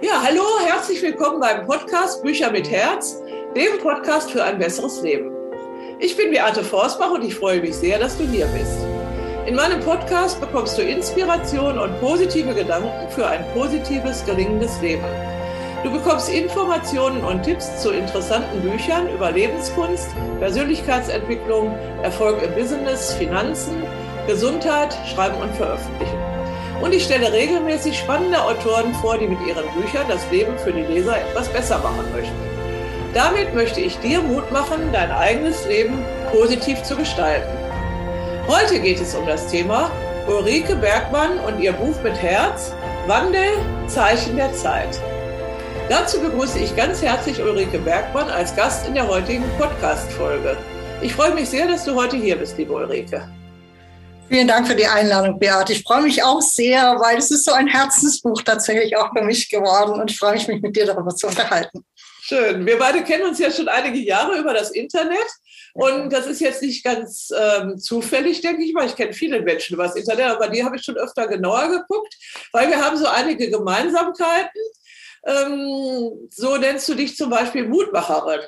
[0.00, 3.20] Ja, hallo, herzlich willkommen beim Podcast Bücher mit Herz,
[3.56, 5.32] dem Podcast für ein besseres Leben.
[5.98, 8.78] Ich bin Beate Forsbach und ich freue mich sehr, dass du hier bist.
[9.46, 15.04] In meinem Podcast bekommst du Inspiration und positive Gedanken für ein positives, gelingendes Leben.
[15.82, 21.74] Du bekommst Informationen und Tipps zu interessanten Büchern über Lebenskunst, Persönlichkeitsentwicklung,
[22.04, 23.82] Erfolg im Business, Finanzen,
[24.28, 26.17] Gesundheit, Schreiben und Veröffentlichen.
[26.80, 30.82] Und ich stelle regelmäßig spannende Autoren vor, die mit ihren Büchern das Leben für die
[30.82, 32.34] Leser etwas besser machen möchten.
[33.14, 37.48] Damit möchte ich dir Mut machen, dein eigenes Leben positiv zu gestalten.
[38.46, 39.90] Heute geht es um das Thema
[40.28, 42.72] Ulrike Bergmann und ihr Buch mit Herz,
[43.06, 45.00] Wandel, Zeichen der Zeit.
[45.88, 50.56] Dazu begrüße ich ganz herzlich Ulrike Bergmann als Gast in der heutigen Podcast-Folge.
[51.00, 53.26] Ich freue mich sehr, dass du heute hier bist, liebe Ulrike.
[54.28, 55.72] Vielen Dank für die Einladung, Beate.
[55.72, 59.48] Ich freue mich auch sehr, weil es ist so ein Herzensbuch tatsächlich auch für mich
[59.48, 61.82] geworden und ich freue mich, mich mit dir darüber zu unterhalten.
[62.20, 62.66] Schön.
[62.66, 65.26] Wir beide kennen uns ja schon einige Jahre über das Internet.
[65.72, 68.86] Und das ist jetzt nicht ganz ähm, zufällig, denke ich mal.
[68.86, 72.14] Ich kenne viele Menschen über das Internet, aber die habe ich schon öfter genauer geguckt,
[72.52, 74.60] weil wir haben so einige Gemeinsamkeiten.
[75.26, 78.40] Ähm, so nennst du dich zum Beispiel Mutmacherin.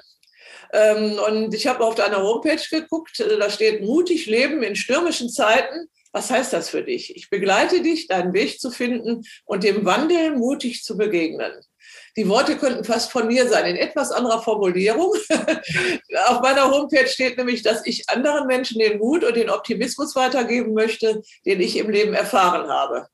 [0.72, 5.28] Ähm, und ich habe auf deiner Homepage geguckt, äh, da steht mutig leben in stürmischen
[5.28, 5.88] Zeiten.
[6.12, 7.14] Was heißt das für dich?
[7.16, 11.52] Ich begleite dich, deinen Weg zu finden und dem Wandel mutig zu begegnen.
[12.16, 15.14] Die Worte könnten fast von mir sein, in etwas anderer Formulierung.
[16.26, 20.74] Auf meiner Homepage steht nämlich, dass ich anderen Menschen den Mut und den Optimismus weitergeben
[20.74, 23.06] möchte, den ich im Leben erfahren habe.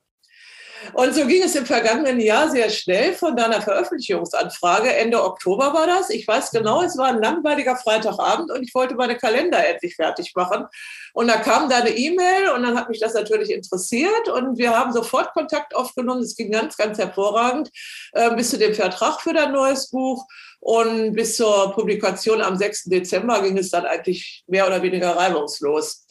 [0.93, 4.93] Und so ging es im vergangenen Jahr sehr schnell von deiner Veröffentlichungsanfrage.
[4.93, 6.09] Ende Oktober war das.
[6.09, 10.33] Ich weiß genau, es war ein langweiliger Freitagabend und ich wollte meine Kalender endlich fertig
[10.35, 10.65] machen.
[11.13, 14.93] Und da kam deine E-Mail und dann hat mich das natürlich interessiert und wir haben
[14.93, 16.21] sofort Kontakt aufgenommen.
[16.21, 17.69] Es ging ganz, ganz hervorragend
[18.13, 20.25] äh, bis zu dem Vertrag für dein neues Buch.
[20.59, 22.85] Und bis zur Publikation am 6.
[22.85, 26.06] Dezember ging es dann eigentlich mehr oder weniger reibungslos.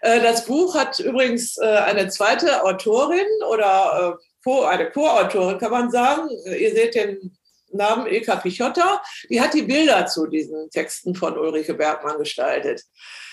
[0.00, 5.90] Äh, das Buch hat übrigens äh, eine zweite Autorin oder äh, eine Co-Autorin, kann man
[5.90, 6.30] sagen.
[6.46, 7.36] Ihr seht den
[7.70, 9.02] Namen Ilka Pichotta.
[9.28, 12.82] Die hat die Bilder zu diesen Texten von Ulrike Bergmann gestaltet.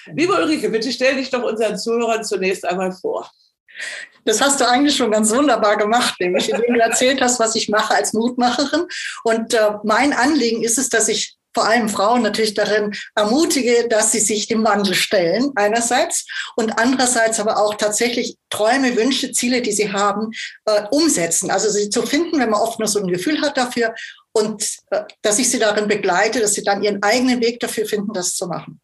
[0.07, 3.31] Liebe Ulrike, bitte stell dich doch unseren Zuhörern zunächst einmal vor.
[4.25, 7.69] Das hast du eigentlich schon ganz wunderbar gemacht, nämlich indem du erzählt hast, was ich
[7.69, 8.87] mache als Mutmacherin.
[9.23, 14.11] Und äh, mein Anliegen ist es, dass ich vor allem Frauen natürlich darin ermutige, dass
[14.11, 16.27] sie sich dem Wandel stellen, einerseits,
[16.57, 20.31] und andererseits aber auch tatsächlich Träume, Wünsche, Ziele, die sie haben,
[20.66, 21.49] äh, umsetzen.
[21.49, 23.95] Also sie zu finden, wenn man oft nur so ein Gefühl hat dafür
[24.33, 28.11] und äh, dass ich sie darin begleite, dass sie dann ihren eigenen Weg dafür finden,
[28.13, 28.81] das zu machen.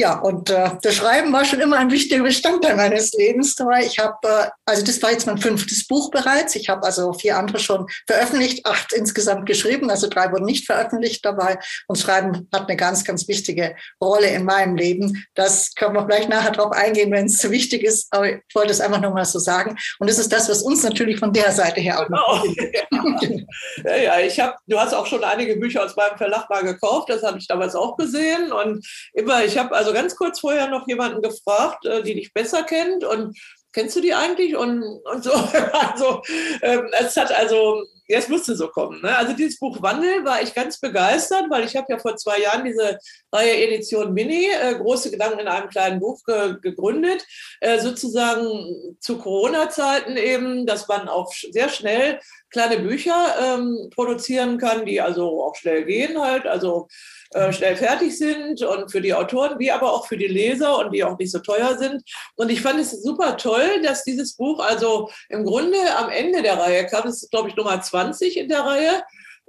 [0.00, 3.56] Ja, und äh, das Schreiben war schon immer ein wichtiger Bestandteil meines Lebens.
[3.82, 6.54] Ich habe, äh, also das war jetzt mein fünftes Buch bereits.
[6.54, 11.24] Ich habe also vier andere schon veröffentlicht, acht insgesamt geschrieben, also drei wurden nicht veröffentlicht
[11.24, 11.58] dabei.
[11.88, 15.26] Und Schreiben hat eine ganz, ganz wichtige Rolle in meinem Leben.
[15.34, 18.06] Das können wir vielleicht nachher drauf eingehen, wenn es zu wichtig ist.
[18.12, 19.76] Aber ich wollte es einfach nochmal so sagen.
[19.98, 22.44] Und das ist das, was uns natürlich von der Seite her auch noch.
[22.44, 23.48] Genau.
[23.84, 27.10] ja, ja, ich habe, du hast auch schon einige Bücher aus meinem Verlag mal gekauft.
[27.10, 28.52] Das habe ich damals auch gesehen.
[28.52, 32.32] Und immer, ich habe also also ganz kurz vorher noch jemanden gefragt, äh, die dich
[32.34, 33.38] besser kennt und
[33.72, 34.56] kennst du die eigentlich?
[34.56, 35.32] Und, und so.
[35.72, 36.22] Also
[36.62, 39.00] ähm, es hat also, jetzt musste so kommen.
[39.02, 39.16] Ne?
[39.16, 42.64] Also dieses Buch Wandel war ich ganz begeistert, weil ich habe ja vor zwei Jahren
[42.64, 42.98] diese
[43.32, 47.24] Reihe Edition Mini, äh, große Gedanken in einem kleinen Buch ge gegründet,
[47.60, 52.20] äh, sozusagen zu Corona-Zeiten eben, dass man auch sehr schnell
[52.50, 56.88] kleine Bücher ähm, produzieren kann, die also auch schnell gehen halt, also
[57.30, 60.92] äh, schnell fertig sind und für die Autoren, wie aber auch für die Leser und
[60.92, 62.02] die auch nicht so teuer sind.
[62.36, 66.58] Und ich fand es super toll, dass dieses Buch also im Grunde am Ende der
[66.58, 67.04] Reihe kam.
[67.04, 69.02] Das ist, glaube ich, Nummer 20 in der Reihe.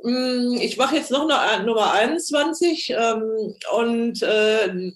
[0.04, 4.92] Mm, ich mache jetzt noch eine Nummer 21 ähm, und äh,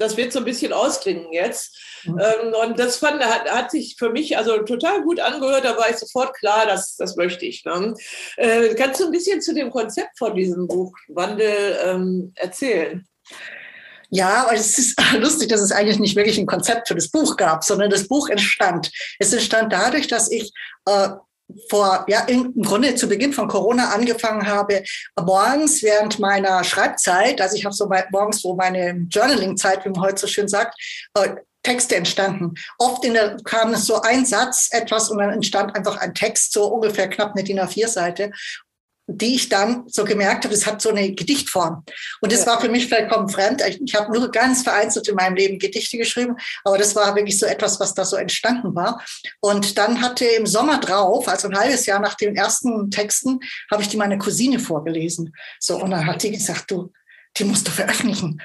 [0.00, 1.78] das wird so ein bisschen ausklingen jetzt.
[2.04, 2.18] Mhm.
[2.18, 5.64] Ähm, und das fand, hat, hat sich für mich also total gut angehört.
[5.64, 7.64] Da war ich sofort klar, das, das möchte ich.
[7.64, 7.94] Ne?
[8.36, 13.06] Äh, kannst du ein bisschen zu dem Konzept von diesem Buch Wandel ähm, erzählen?
[14.08, 17.36] Ja, aber es ist lustig, dass es eigentlich nicht wirklich ein Konzept für das Buch
[17.36, 18.90] gab, sondern das Buch entstand.
[19.18, 20.50] Es entstand dadurch, dass ich
[20.86, 21.10] äh,
[21.68, 24.82] vor, ja, im Grunde zu Beginn von Corona angefangen habe,
[25.20, 30.20] morgens während meiner Schreibzeit, also ich habe so morgens so meine Journaling-Zeit, wie man heute
[30.20, 30.74] so schön sagt,
[31.14, 31.30] äh,
[31.62, 32.54] Texte entstanden.
[32.78, 36.66] Oft in der, kam so ein Satz, etwas und dann entstand einfach ein Text, so
[36.66, 38.32] ungefähr knapp eine DIN A4-Seite
[39.16, 41.84] die ich dann so gemerkt habe, es hat so eine Gedichtform.
[42.20, 42.46] Und das ja.
[42.46, 43.62] war für mich vollkommen fremd.
[43.84, 47.46] Ich, habe nur ganz vereinzelt in meinem Leben Gedichte geschrieben, aber das war wirklich so
[47.46, 49.02] etwas, was da so entstanden war.
[49.40, 53.40] Und dann hatte im Sommer drauf, also ein halbes Jahr nach den ersten Texten,
[53.70, 55.34] habe ich die meiner Cousine vorgelesen.
[55.58, 56.92] So, und dann hat die gesagt, du,
[57.36, 58.40] die musst du veröffentlichen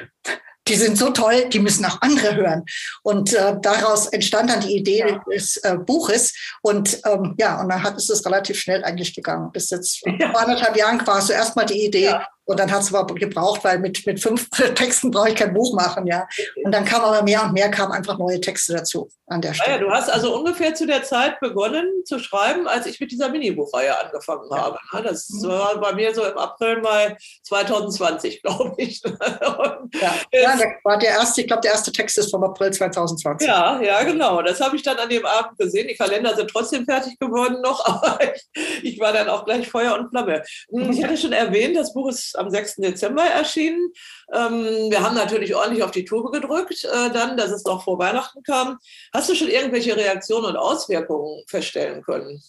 [0.68, 2.66] die sind so toll, die müssen auch andere hören.
[3.04, 5.24] Und äh, daraus entstand dann die Idee ja.
[5.32, 6.34] des äh, Buches.
[6.62, 9.52] Und ähm, ja, und dann hat es das relativ schnell eigentlich gegangen.
[9.52, 10.32] Bis jetzt ja.
[10.32, 12.28] vor anderthalb Jahren war es so erstmal die Idee, ja.
[12.46, 15.74] Und dann hat es aber gebraucht, weil mit, mit fünf Texten brauche ich kein Buch
[15.74, 16.28] machen, ja.
[16.64, 19.78] Und dann kam aber mehr und mehr, kamen einfach neue Texte dazu an der Stelle.
[19.78, 23.12] Ah ja, du hast also ungefähr zu der Zeit begonnen zu schreiben, als ich mit
[23.12, 24.78] dieser Minibuchreihe angefangen habe.
[24.94, 25.02] Ne?
[25.04, 25.48] Das mhm.
[25.48, 29.02] war bei mir so im April, Mai 2020, glaube ich.
[29.02, 33.48] ja, ja das war der erste, ich glaube, der erste Text ist vom April 2020.
[33.48, 34.42] Ja, ja, genau.
[34.42, 35.88] Das habe ich dann an dem Abend gesehen.
[35.88, 39.98] Die Kalender sind trotzdem fertig geworden noch, aber ich, ich war dann auch gleich Feuer
[39.98, 40.44] und Flamme.
[40.70, 42.76] Hm, ich hatte schon erwähnt, das Buch ist am 6.
[42.78, 43.92] Dezember erschienen.
[44.34, 48.00] Ähm, wir haben natürlich ordentlich auf die Tube gedrückt, äh, dann, dass es noch vor
[48.00, 48.78] Weihnachten kam.
[49.14, 52.42] Hast du schon irgendwelche Reaktionen und Auswirkungen feststellen können?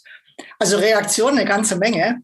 [0.59, 2.23] Also Reaktionen eine ganze Menge.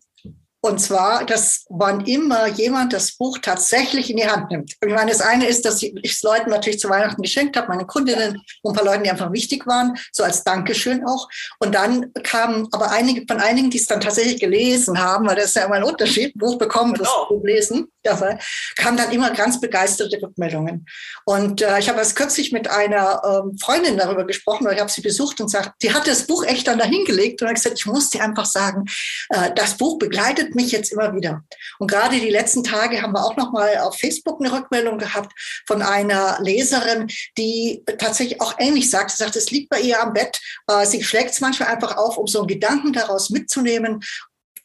[0.64, 4.76] Und zwar, dass wann immer jemand das Buch tatsächlich in die Hand nimmt.
[4.80, 7.84] Ich meine, das eine ist, dass ich es Leuten natürlich zu Weihnachten geschenkt habe, meine
[7.84, 11.28] Kundinnen und ein paar Leuten, die einfach wichtig waren, so als Dankeschön auch.
[11.58, 15.46] Und dann kamen aber einige von einigen, die es dann tatsächlich gelesen haben, weil das
[15.46, 17.26] ist ja immer ein Unterschied, Buch bekommen, genau.
[17.28, 18.38] Buch lesen, ja,
[18.76, 20.86] kamen dann immer ganz begeisterte Rückmeldungen.
[21.24, 24.90] Und äh, ich habe erst kürzlich mit einer ähm, Freundin darüber gesprochen, weil ich habe
[24.90, 27.86] sie besucht und sagt, die hat das Buch echt dann dahingelegt und hat gesagt, ich
[27.86, 28.84] muss dir einfach sagen,
[29.30, 31.42] äh, das Buch begleitet mich jetzt immer wieder.
[31.78, 35.32] Und gerade die letzten Tage haben wir auch noch mal auf Facebook eine Rückmeldung gehabt
[35.66, 37.08] von einer Leserin,
[37.38, 39.10] die tatsächlich auch ähnlich sagt.
[39.10, 40.40] Sie sagt, es liegt bei ihr am Bett.
[40.68, 44.02] Äh, sie schlägt es manchmal einfach auf, um so einen Gedanken daraus mitzunehmen,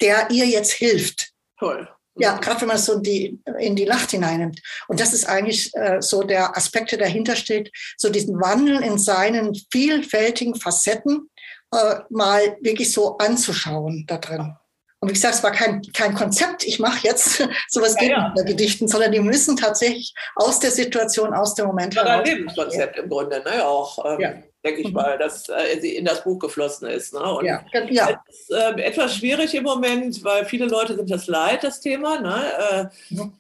[0.02, 1.32] der ihr jetzt hilft.
[1.60, 1.88] Toll.
[2.20, 4.62] Ja, gerade wenn man es so die, in die Nacht hineinnimmt.
[4.88, 8.98] Und das ist eigentlich äh, so der Aspekt, der dahinter steht, so diesen Wandel in
[8.98, 11.30] seinen vielfältigen Facetten
[11.72, 14.56] äh, mal wirklich so anzuschauen da drin.
[15.00, 18.34] Und wie gesagt, es war kein, kein Konzept, ich mache jetzt sowas ja, geht ja.
[18.36, 22.28] bei Gedichten, sondern die müssen tatsächlich aus der Situation, aus dem Moment ja, heraus.
[22.28, 23.66] Ein Lebenskonzept im Grunde, ne?
[23.66, 24.34] auch, ähm, ja.
[24.66, 24.94] denke ich mhm.
[24.94, 27.14] mal, dass äh, in das Buch geflossen ist.
[27.14, 27.20] Ne?
[27.20, 27.64] Und ja.
[27.90, 28.24] ja.
[28.28, 32.20] Es ist äh, etwas schwierig im Moment, weil viele Leute sind das leid, das Thema.
[32.20, 32.92] Ne?
[33.12, 33.34] Äh, mhm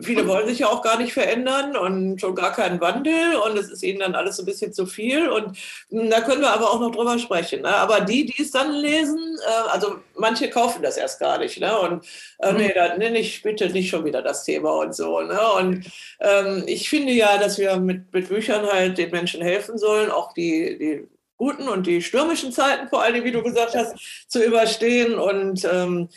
[0.00, 3.70] viele wollen sich ja auch gar nicht verändern und schon gar keinen Wandel und es
[3.70, 5.56] ist ihnen dann alles so ein bisschen zu viel und
[5.90, 7.62] hm, da können wir aber auch noch drüber sprechen.
[7.62, 7.74] Ne?
[7.74, 11.78] Aber die, die es dann lesen, äh, also manche kaufen das erst gar nicht ne?
[11.78, 12.04] und
[12.40, 12.58] äh, mhm.
[12.58, 15.20] nee, dann nenne ich bitte nicht schon wieder das Thema und so.
[15.20, 15.40] Ne?
[15.56, 15.86] Und
[16.20, 20.32] ähm, ich finde ja, dass wir mit, mit Büchern halt den Menschen helfen sollen, auch
[20.32, 23.94] die, die guten und die stürmischen Zeiten vor allem, wie du gesagt hast,
[24.26, 26.08] zu überstehen und ähm,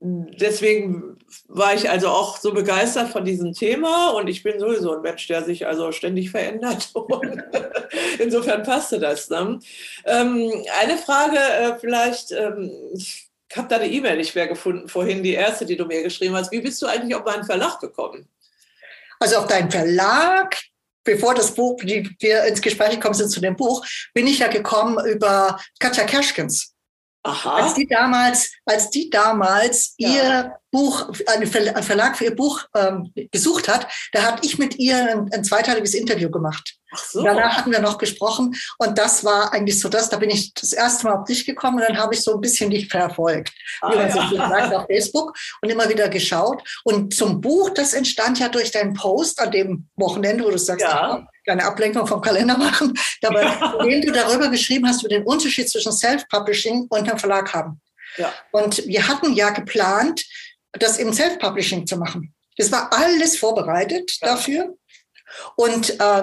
[0.00, 1.16] deswegen
[1.48, 5.26] war ich also auch so begeistert von diesem Thema und ich bin sowieso ein Mensch,
[5.26, 6.90] der sich also ständig verändert.
[6.94, 7.42] Und
[8.18, 9.28] insofern passte das.
[9.30, 9.58] Ne?
[10.04, 15.32] Ähm, eine Frage äh, vielleicht, ähm, ich habe deine E-Mail nicht mehr gefunden vorhin, die
[15.32, 16.52] erste, die du mir geschrieben hast.
[16.52, 18.28] Wie bist du eigentlich auf meinen Verlag gekommen?
[19.18, 20.58] Also auf deinen Verlag,
[21.04, 24.98] bevor das Buch, wir ins Gespräch gekommen sind zu dem Buch, bin ich ja gekommen
[25.06, 26.75] über Katja Kerschkens.
[27.26, 27.56] Aha.
[27.56, 30.08] Als die damals, als die damals ja.
[30.08, 34.96] ihr Buch, einen Verlag für ihr Buch ähm, gesucht hat, da hatte ich mit ihr
[34.96, 36.76] ein, ein zweiteiliges Interview gemacht.
[36.92, 37.22] Ach so.
[37.24, 40.72] Danach hatten wir noch gesprochen und das war eigentlich so das, da bin ich das
[40.72, 43.90] erste Mal auf dich gekommen und dann habe ich so ein bisschen dich verfolgt, ah,
[43.90, 44.48] wie man so ja.
[44.48, 46.62] sagt, auf Facebook und immer wieder geschaut.
[46.84, 50.84] Und zum Buch, das entstand ja durch deinen Post an dem Wochenende, wo du sagst,
[50.84, 51.26] ja.
[51.46, 53.78] Keine Ablenkung vom Kalender machen, aber ja.
[53.84, 57.80] den du darüber geschrieben hast, über den Unterschied zwischen Self-Publishing und einem Verlag haben.
[58.16, 58.32] Ja.
[58.52, 60.24] Und wir hatten ja geplant,
[60.72, 62.34] das im Self-Publishing zu machen.
[62.56, 64.28] Das war alles vorbereitet ja.
[64.28, 64.76] dafür.
[65.56, 66.22] Und äh,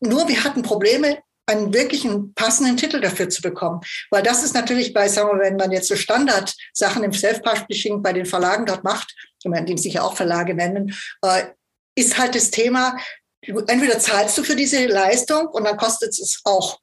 [0.00, 1.18] nur wir hatten Probleme,
[1.48, 3.80] einen wirklichen passenden Titel dafür zu bekommen.
[4.10, 8.12] Weil das ist natürlich bei, sagen wir, wenn man jetzt so Standard-Sachen im Self-Publishing bei
[8.12, 9.14] den Verlagen dort macht,
[9.44, 11.44] die sich ja auch Verlage nennen, äh,
[11.94, 12.96] ist halt das Thema,
[13.46, 16.78] entweder zahlst du für diese Leistung und dann kostet es auch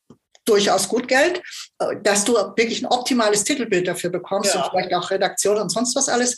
[0.45, 1.41] durchaus gut Geld,
[1.79, 4.63] äh, dass du wirklich ein optimales Titelbild dafür bekommst ja.
[4.63, 6.35] und vielleicht auch Redaktion und sonst was alles.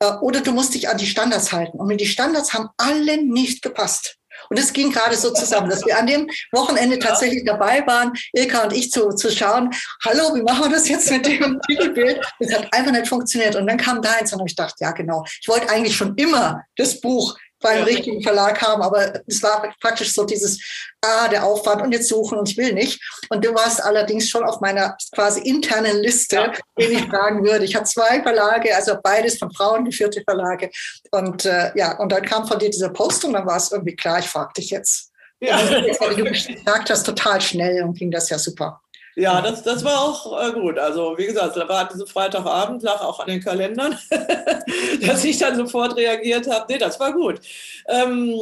[0.00, 1.78] Äh, oder du musst dich an die Standards halten.
[1.78, 4.16] Und die Standards haben alle nicht gepasst.
[4.50, 8.64] Und es ging gerade so zusammen, dass wir an dem Wochenende tatsächlich dabei waren, Ilka
[8.64, 9.70] und ich zu, zu schauen,
[10.04, 12.20] hallo, wie machen wir das jetzt mit dem Titelbild?
[12.40, 13.56] Das hat einfach nicht funktioniert.
[13.56, 16.62] Und dann kam da eins und ich dachte, ja genau, ich wollte eigentlich schon immer
[16.76, 17.94] das Buch bei einem ja.
[17.94, 20.60] richtigen Verlag haben, aber es war praktisch so dieses,
[21.00, 23.00] ah, der Aufwand und jetzt suchen und ich will nicht.
[23.30, 26.52] Und du warst allerdings schon auf meiner quasi internen Liste, ja.
[26.78, 27.64] den ich fragen würde.
[27.64, 30.70] Ich habe zwei Verlage, also beides von Frauen geführte Verlage.
[31.10, 33.96] Und äh, ja, und dann kam von dir dieser Post und dann war es irgendwie
[33.96, 35.10] klar, ich frage dich jetzt.
[35.40, 35.56] Ja.
[35.56, 38.82] Also, du gesagt hast, total schnell und ging das ja super.
[39.16, 40.78] Ja, das, das war auch äh, gut.
[40.78, 43.96] Also wie gesagt, da war diese Freitagabend, lag auch an den Kalendern,
[45.06, 46.66] dass ich dann sofort reagiert habe.
[46.68, 47.40] Nee, das war gut.
[47.86, 48.34] Ähm,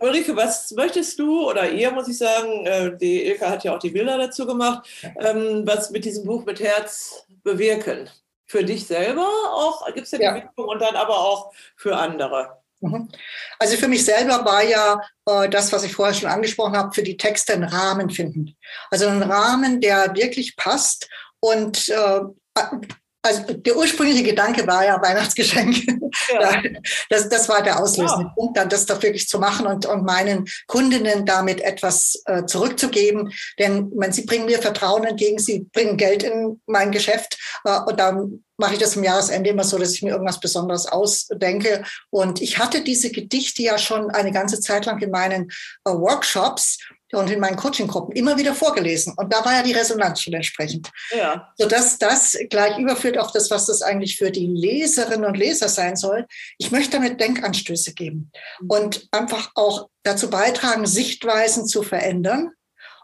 [0.00, 3.78] Ulrike, was möchtest du, oder ihr muss ich sagen, äh, die Ilka hat ja auch
[3.78, 4.88] die Bilder dazu gemacht,
[5.20, 8.10] ähm, was mit diesem Buch mit Herz bewirken?
[8.46, 10.34] Für dich selber auch, gibt es ja die ja.
[10.34, 12.63] Wirkung und dann aber auch für andere.
[12.84, 13.08] Mhm.
[13.58, 17.02] Also für mich selber war ja äh, das, was ich vorher schon angesprochen habe, für
[17.02, 18.56] die Texte einen Rahmen finden.
[18.90, 21.08] Also einen Rahmen, der wirklich passt
[21.40, 22.20] und äh,
[23.24, 25.76] also der ursprüngliche Gedanke war ja Weihnachtsgeschenk.
[26.32, 26.62] Ja.
[27.10, 28.32] Das, das war der auslösende ja.
[28.36, 33.32] Punkt, dann das doch wirklich zu machen und, und meinen Kundinnen damit etwas äh, zurückzugeben.
[33.58, 37.98] Denn man, sie bringen mir Vertrauen entgegen, sie bringen Geld in mein Geschäft äh, und
[37.98, 41.82] dann mache ich das im Jahresende immer so, dass ich mir irgendwas Besonderes ausdenke.
[42.10, 45.50] Und ich hatte diese Gedichte ja schon eine ganze Zeit lang in meinen
[45.84, 46.78] äh, Workshops
[47.16, 49.14] und in meinen Coaching-Gruppen immer wieder vorgelesen.
[49.16, 50.90] Und da war ja die Resonanz schon entsprechend.
[51.16, 51.52] Ja.
[51.56, 55.96] Sodass das gleich überführt auf das, was das eigentlich für die Leserinnen und Leser sein
[55.96, 56.26] soll.
[56.58, 58.30] Ich möchte damit Denkanstöße geben
[58.68, 62.50] und einfach auch dazu beitragen, Sichtweisen zu verändern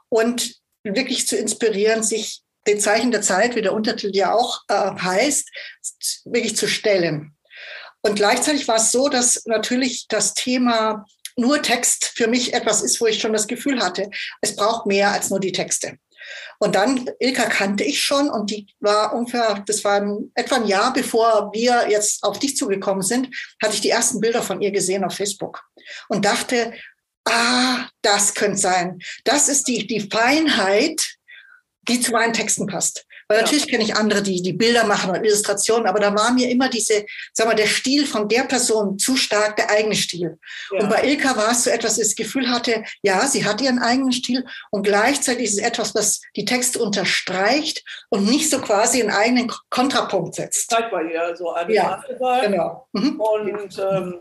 [0.08, 4.74] und wirklich zu inspirieren, sich den Zeichen der Zeit, wie der Untertitel ja auch äh,
[4.74, 5.48] heißt,
[6.24, 7.34] wirklich zu stellen.
[8.02, 11.04] Und gleichzeitig war es so, dass natürlich das Thema
[11.36, 14.10] nur Text für mich etwas ist, wo ich schon das Gefühl hatte,
[14.40, 15.98] es braucht mehr als nur die Texte.
[16.58, 20.02] Und dann, Ilka kannte ich schon und die war ungefähr, das war
[20.34, 24.42] etwa ein Jahr bevor wir jetzt auf dich zugekommen sind, hatte ich die ersten Bilder
[24.42, 25.62] von ihr gesehen auf Facebook
[26.08, 26.74] und dachte,
[27.24, 28.98] ah, das könnte sein.
[29.24, 31.16] Das ist die, die Feinheit,
[31.90, 33.04] die zu meinen Texten passt.
[33.28, 33.44] Weil ja.
[33.44, 36.68] natürlich kenne ich andere, die die Bilder machen und Illustrationen, aber da war mir immer
[36.68, 40.38] diese, sag mal, der Stil von der Person zu stark der eigene Stil.
[40.72, 40.80] Ja.
[40.80, 44.12] Und bei Ilka war es so etwas, das Gefühl hatte, ja, sie hat ihren eigenen
[44.12, 49.10] Stil und gleichzeitig ist es etwas, was die Texte unterstreicht und nicht so quasi einen
[49.10, 50.70] eigenen Kontrapunkt setzt.
[50.70, 52.02] Zeigt bei ihr so eine ja,
[52.42, 52.88] genau.
[52.92, 53.20] Mhm.
[53.20, 54.20] Und ähm,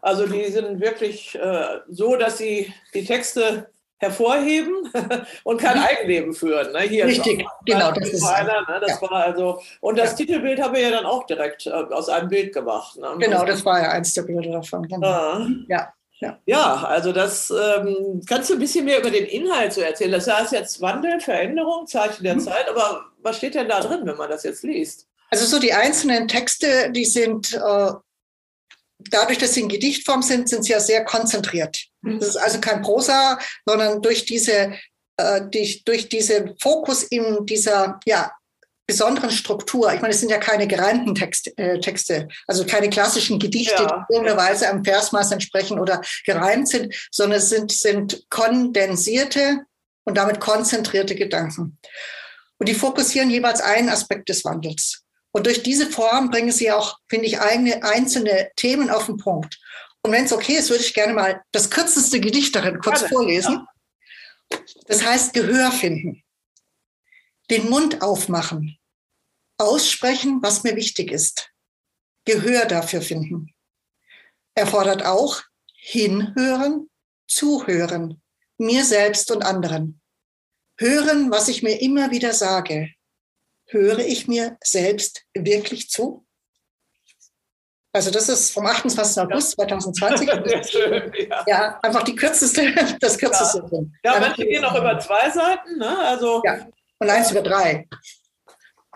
[0.00, 4.90] also die sind wirklich äh, so, dass sie die Texte hervorheben
[5.44, 5.84] und kein mhm.
[5.84, 6.72] Eigenleben führen.
[6.72, 6.80] Ne?
[6.80, 7.92] Hier Richtig, genau.
[7.92, 8.80] Das ist einer, ne?
[8.80, 9.02] das ja.
[9.02, 10.16] war also und das ja.
[10.16, 12.96] Titelbild haben wir ja dann auch direkt äh, aus einem Bild gemacht.
[12.96, 13.08] Ne?
[13.18, 14.86] Genau, das war ja eins der Bilder davon.
[14.86, 15.06] Genau.
[15.06, 15.46] Ah.
[15.68, 15.92] Ja.
[16.18, 16.38] Ja.
[16.46, 20.12] ja, also das ähm, kannst du ein bisschen mehr über den Inhalt so erzählen.
[20.12, 22.40] Das heißt jetzt Wandel, Veränderung, Zeichen der mhm.
[22.40, 25.06] Zeit, aber was steht denn da drin, wenn man das jetzt liest?
[25.30, 27.90] Also so die einzelnen Texte, die sind äh,
[29.10, 31.86] dadurch, dass sie in Gedichtform sind, sind sie ja sehr konzentriert.
[32.06, 32.20] Mhm.
[32.20, 34.72] Das ist also kein Prosa, sondern durch diese,
[35.16, 38.32] äh, die, durch diesen Fokus in dieser, ja,
[38.86, 39.92] besonderen Struktur.
[39.92, 43.86] Ich meine, es sind ja keine gereimten Text, äh, Texte, also keine klassischen Gedichte, ja.
[43.86, 49.64] die in irgendeiner Weise am Versmaß entsprechen oder gereimt sind, sondern es sind, sind kondensierte
[50.04, 51.78] und damit konzentrierte Gedanken.
[52.58, 55.02] Und die fokussieren jeweils einen Aspekt des Wandels.
[55.32, 59.58] Und durch diese Form bringen sie auch, finde ich, eigene einzelne Themen auf den Punkt.
[60.06, 63.12] Und wenn es okay ist, würde ich gerne mal das kürzeste Gedicht darin kurz gerne.
[63.12, 63.66] vorlesen.
[64.86, 66.22] Das heißt Gehör finden.
[67.50, 68.78] Den Mund aufmachen.
[69.58, 71.50] Aussprechen, was mir wichtig ist.
[72.24, 73.54] Gehör dafür finden.
[74.54, 75.42] Erfordert auch
[75.74, 76.88] hinhören,
[77.26, 78.22] zuhören,
[78.58, 80.00] mir selbst und anderen.
[80.78, 82.90] Hören, was ich mir immer wieder sage
[83.68, 86.25] höre ich mir selbst wirklich zu?
[87.96, 89.22] Also das ist vom 28.
[89.22, 90.30] August 2020.
[90.70, 91.44] schön, ja.
[91.46, 91.78] ja.
[91.82, 93.62] einfach die kürzeste, das kürzeste.
[94.04, 95.98] Ja, ja manche gehen auch über zwei Seiten, ne?
[96.00, 96.58] Also, ja,
[96.98, 97.88] und eins über drei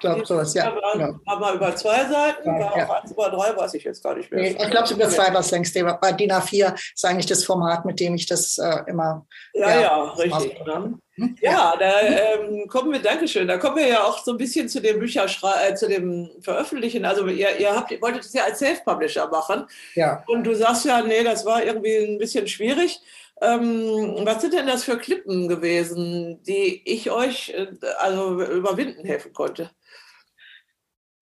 [0.01, 0.67] glaube sowas, ja.
[0.67, 1.21] Aber, genau.
[1.27, 2.91] aber über zwei Seiten, ja, ja.
[2.91, 4.43] eins über drei weiß ich jetzt gar nicht mehr.
[4.43, 5.75] Nee, ich glaube, über zwei war es längst.
[6.01, 9.27] Bei DIN A4 ist eigentlich das Format, mit dem ich das äh, immer.
[9.55, 10.59] Ja, ja, ja richtig.
[10.67, 10.99] Ne?
[11.15, 11.37] Hm?
[11.41, 14.81] Ja, da ähm, kommen wir, Dankeschön, da kommen wir ja auch so ein bisschen zu
[14.81, 17.05] dem Bücherschrei äh, zu dem Veröffentlichen.
[17.05, 19.67] Also ihr, ihr habt, ihr wolltet es ja als Self-Publisher machen.
[19.95, 20.25] Ja.
[20.27, 23.01] Und du sagst ja, nee, das war irgendwie ein bisschen schwierig.
[23.43, 29.33] Ähm, was sind denn das für Klippen gewesen, die ich euch äh, also überwinden helfen
[29.33, 29.71] konnte?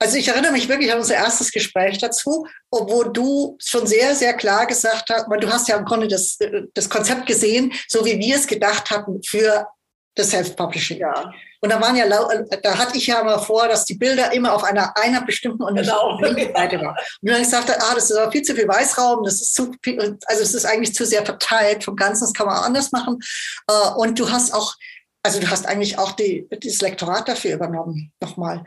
[0.00, 4.34] Also ich erinnere mich wirklich an unser erstes Gespräch dazu, wo du schon sehr, sehr
[4.34, 6.38] klar gesagt hast, weil du hast ja im Grunde das,
[6.74, 9.66] das Konzept gesehen, so wie wir es gedacht hatten für
[10.14, 10.98] das Self-Publishing.
[10.98, 11.32] Ja.
[11.60, 14.62] Und da waren ja, da hatte ich ja mal vor, dass die Bilder immer auf
[14.62, 16.18] einer, einer bestimmten und genau.
[16.22, 16.96] Seite waren.
[17.20, 19.98] Und dann gesagt, ah, das ist aber viel zu viel Weißraum, das ist zu viel,
[20.26, 23.18] also es ist eigentlich zu sehr verteilt vom Ganzen, das kann man anders machen.
[23.68, 24.74] Äh, und du hast auch,
[25.24, 28.64] also du hast eigentlich auch die, das Lektorat dafür übernommen, nochmal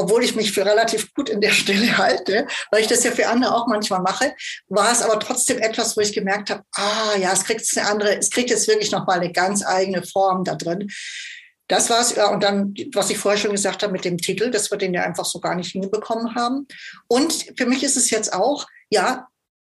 [0.00, 3.28] obwohl ich mich für relativ gut in der Stelle halte, weil ich das ja für
[3.28, 4.34] andere auch manchmal mache,
[4.68, 8.18] war es aber trotzdem etwas, wo ich gemerkt habe, ah ja, es kriegt eine andere,
[8.18, 10.88] es kriegt jetzt wirklich nochmal eine ganz eigene Form da drin.
[11.68, 12.16] Das war es.
[12.16, 14.92] Ja, und dann, was ich vorher schon gesagt habe mit dem Titel, dass wir den
[14.92, 16.66] ja einfach so gar nicht hinbekommen haben.
[17.06, 19.28] Und für mich ist es jetzt auch, ja,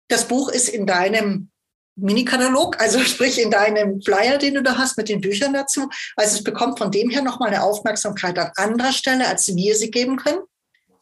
[0.09, 1.51] das Buch ist in deinem
[1.97, 5.89] Mini-Katalog, also sprich in deinem Flyer, den du da hast mit den Büchern dazu.
[6.17, 9.91] Also es bekommt von dem her nochmal eine Aufmerksamkeit an anderer Stelle, als wir sie
[9.91, 10.41] geben können.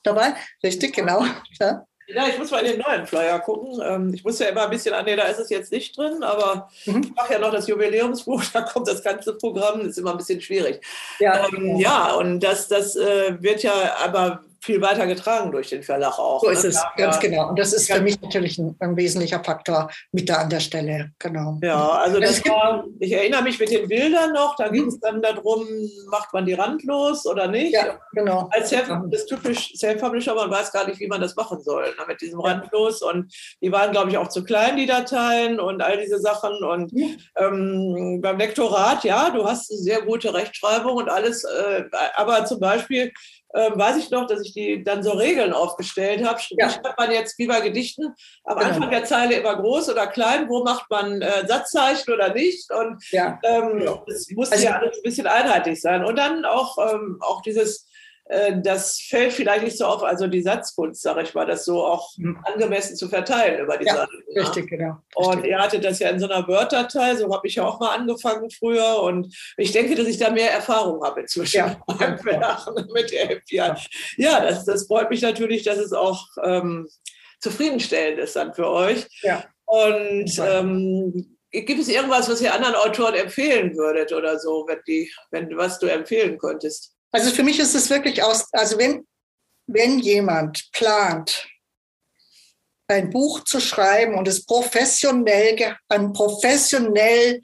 [0.03, 1.25] Dabei, richtig, genau.
[1.61, 1.85] Ja.
[2.11, 3.83] Ja, ich muss mal in den neuen Flyer gucken.
[3.85, 6.23] Ähm, ich muss ja immer ein bisschen an, nee, da ist es jetzt nicht drin,
[6.23, 7.03] aber mhm.
[7.03, 10.17] ich mache ja noch das Jubiläumsbuch, da kommt das ganze Programm, das ist immer ein
[10.17, 10.81] bisschen schwierig.
[11.19, 15.83] Ja, ähm, ja und das, das äh, wird ja aber viel weiter getragen durch den
[15.83, 16.41] Verlag auch.
[16.41, 16.71] So ist ne?
[16.71, 17.49] es, ja, ganz genau.
[17.49, 21.13] Und das ist für mich natürlich ein, ein, wesentlicher Faktor mit da an der Stelle.
[21.19, 21.59] Genau.
[21.63, 25.01] Ja, also das war, ich erinnere mich mit den Bildern noch, da ging es mhm.
[25.01, 25.67] dann darum,
[26.11, 27.73] macht man die randlos oder nicht?
[27.73, 28.49] Ja, genau.
[28.51, 32.05] Als Self, das typisch Self-Publisher, man weiß gar nicht, wie man das machen soll ne,
[32.07, 33.03] mit diesem randlos.
[33.03, 36.65] Und die waren, glaube ich, auch zu klein, die Dateien und all diese Sachen.
[36.65, 37.07] Und ja.
[37.37, 41.85] ähm, beim Lektorat, ja, du hast eine sehr gute Rechtschreibung und alles, äh,
[42.17, 43.13] aber zum Beispiel
[43.55, 46.41] ähm, weiß ich noch, dass ich die dann so Regeln aufgestellt habe.
[46.51, 46.69] Ja.
[46.69, 48.15] Schreibt man jetzt wie bei Gedichten
[48.45, 48.71] am genau.
[48.71, 52.71] Anfang der Zeile immer groß oder klein, wo macht man äh, Satzzeichen oder nicht?
[52.71, 53.39] Und ja.
[53.43, 54.03] ähm, ja.
[54.07, 56.05] das musste also, ja alles ein bisschen einheitlich sein.
[56.05, 57.88] Und dann auch, ähm, auch dieses äh,
[58.29, 62.13] das fällt vielleicht nicht so auf, also die Satzkunst, sage ich mal, das so auch
[62.19, 62.39] mhm.
[62.45, 64.23] angemessen zu verteilen über die ja, Seiten.
[64.37, 64.99] Richtig, genau.
[65.15, 65.51] Und richtig.
[65.51, 68.51] ihr hattet das ja in so einer Word-Datei, so habe ich ja auch mal angefangen
[68.51, 69.03] früher.
[69.03, 71.81] Und ich denke, dass ich da mehr Erfahrung habe inzwischen ja.
[71.99, 73.81] beim Verlachen mit der API.
[74.19, 76.87] Ja, das, das freut mich natürlich, dass es auch ähm,
[77.41, 79.07] zufriedenstellend ist dann für euch.
[79.23, 79.43] Ja.
[79.65, 85.11] Und ähm, gibt es irgendwas, was ihr anderen Autoren empfehlen würdet oder so, wenn die,
[85.31, 86.98] wenn was du empfehlen könntest?
[87.13, 89.07] Also für mich ist es wirklich aus, also wenn,
[89.67, 91.49] wenn jemand plant,
[92.91, 97.43] ein Buch zu schreiben und es professionell, ein professionell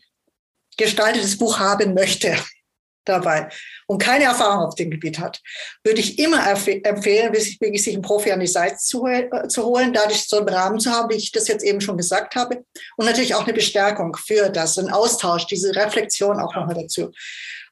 [0.77, 2.37] gestaltetes Buch haben möchte
[3.05, 3.51] dabei
[3.87, 5.43] und keine Erfahrung auf dem Gebiet hat,
[5.85, 9.93] würde ich immer empfehlen, wirklich sich einen Profi an die Seite zu, äh, zu holen,
[9.93, 12.65] dadurch so einen Rahmen zu haben, wie ich das jetzt eben schon gesagt habe.
[12.97, 17.13] Und natürlich auch eine Bestärkung für das, ein Austausch, diese Reflexion auch nochmal dazu.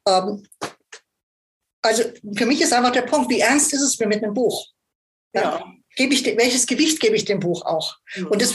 [0.07, 0.47] Ähm,
[1.83, 2.05] also
[2.37, 4.67] für mich ist einfach der Punkt, wie ernst ist es mir mit einem Buch?
[5.35, 5.43] Ja.
[5.43, 5.65] ja.
[5.95, 7.99] Gebe ich, welches Gewicht gebe ich dem Buch auch?
[8.17, 8.29] Mhm.
[8.29, 8.55] Und das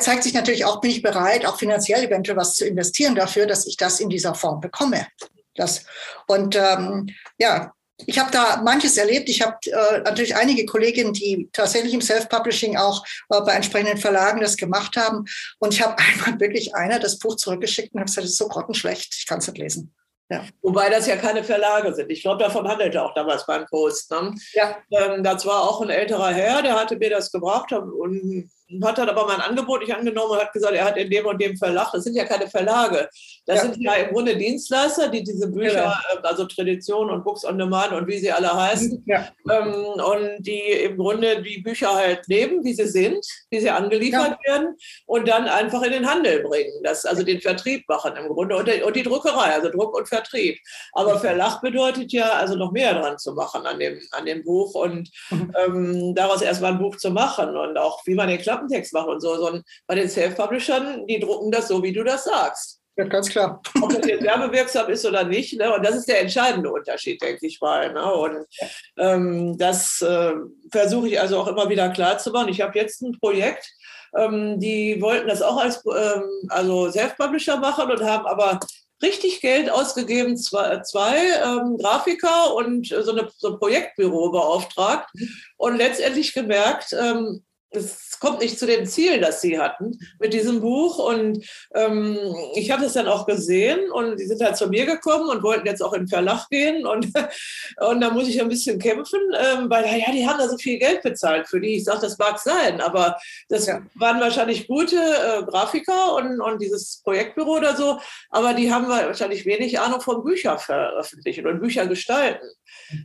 [0.00, 3.66] zeigt sich natürlich auch, bin ich bereit, auch finanziell eventuell was zu investieren dafür, dass
[3.66, 5.08] ich das in dieser Form bekomme.
[5.56, 5.84] Das.
[6.28, 7.72] Und ähm, ja,
[8.06, 9.28] ich habe da manches erlebt.
[9.28, 14.40] Ich habe äh, natürlich einige Kolleginnen, die tatsächlich im Self-Publishing auch äh, bei entsprechenden Verlagen
[14.40, 15.24] das gemacht haben.
[15.58, 18.48] Und ich habe einmal wirklich einer das Buch zurückgeschickt und habe gesagt, das ist so
[18.48, 19.94] grottenschlecht, ich kann es nicht lesen.
[20.30, 20.44] Ja.
[20.60, 22.10] Wobei das ja keine Verlage sind.
[22.10, 24.10] Ich glaube, davon handelte auch damals beim Post.
[24.10, 24.34] Ne?
[24.52, 24.76] Ja.
[24.90, 28.50] Ähm, das war auch ein älterer Herr, der hatte mir das gebracht und
[28.82, 31.40] hat dann aber mein Angebot nicht angenommen und hat gesagt, er hat in dem und
[31.40, 33.08] dem Verlag, das sind ja keine Verlage,
[33.46, 33.62] das ja.
[33.62, 36.28] sind ja im Grunde Dienstleister, die diese Bücher, genau.
[36.28, 39.28] also Tradition und Books on Demand und wie sie alle heißen, ja.
[39.50, 44.38] ähm, und die im Grunde die Bücher halt nehmen, wie sie sind, wie sie angeliefert
[44.44, 44.52] ja.
[44.52, 44.76] werden
[45.06, 48.68] und dann einfach in den Handel bringen, das, also den Vertrieb machen im Grunde und,
[48.82, 50.58] und die Druckerei, also Druck und Vertrieb.
[50.92, 54.74] Aber Verlag bedeutet ja also noch mehr dran zu machen an dem, an dem Buch
[54.74, 55.54] und mhm.
[55.64, 59.10] ähm, daraus erstmal ein Buch zu machen und auch wie man den Klappen Klappentext machen
[59.10, 62.80] und so, sondern bei den Self-Publishern, die drucken das so, wie du das sagst.
[62.96, 63.62] Ja, ganz klar.
[63.80, 65.56] Ob das jetzt werbewirksam ist oder nicht.
[65.56, 65.72] Ne?
[65.72, 67.92] Und das ist der entscheidende Unterschied, denke ich mal.
[67.92, 68.12] Ne?
[68.12, 68.46] Und
[68.96, 70.32] ähm, das äh,
[70.72, 72.48] versuche ich also auch immer wieder klar zu machen.
[72.48, 73.70] Ich habe jetzt ein Projekt,
[74.16, 78.58] ähm, die wollten das auch als ähm, also Self-Publisher machen und haben aber
[79.00, 85.08] richtig Geld ausgegeben, zwei, zwei ähm, Grafiker und so, eine, so ein Projektbüro beauftragt
[85.56, 90.60] und letztendlich gemerkt, ähm, es kommt nicht zu den Zielen, das sie hatten mit diesem
[90.60, 90.98] Buch.
[90.98, 92.18] Und ähm,
[92.54, 95.66] ich habe es dann auch gesehen und die sind halt zu mir gekommen und wollten
[95.66, 96.86] jetzt auch in den Verlag gehen.
[96.86, 97.06] Und,
[97.76, 100.78] und da muss ich ein bisschen kämpfen, ähm, weil ja, die haben da so viel
[100.78, 101.76] Geld bezahlt für die.
[101.76, 103.16] Ich sage, das mag sein, aber
[103.48, 103.80] das ja.
[103.94, 107.98] waren wahrscheinlich gute äh, Grafiker und, und dieses Projektbüro oder so,
[108.30, 112.46] aber die haben wahrscheinlich wenig Ahnung von Bücher veröffentlichen und Bücher gestalten.